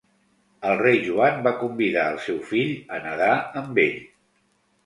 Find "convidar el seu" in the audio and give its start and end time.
1.59-2.39